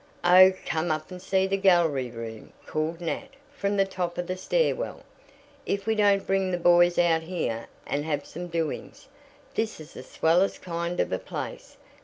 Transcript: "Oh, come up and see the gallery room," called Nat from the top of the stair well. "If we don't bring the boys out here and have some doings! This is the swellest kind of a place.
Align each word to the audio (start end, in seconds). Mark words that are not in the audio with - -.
"Oh, 0.23 0.51
come 0.65 0.89
up 0.89 1.11
and 1.11 1.21
see 1.21 1.45
the 1.45 1.57
gallery 1.57 2.09
room," 2.09 2.53
called 2.65 3.01
Nat 3.01 3.27
from 3.55 3.77
the 3.77 3.85
top 3.85 4.17
of 4.17 4.25
the 4.25 4.35
stair 4.35 4.75
well. 4.75 5.03
"If 5.67 5.85
we 5.85 5.93
don't 5.93 6.25
bring 6.25 6.49
the 6.49 6.57
boys 6.57 6.97
out 6.97 7.21
here 7.21 7.67
and 7.85 8.03
have 8.05 8.25
some 8.25 8.47
doings! 8.47 9.07
This 9.53 9.79
is 9.79 9.93
the 9.93 10.01
swellest 10.01 10.63
kind 10.63 10.99
of 10.99 11.11
a 11.11 11.19
place. 11.19 11.77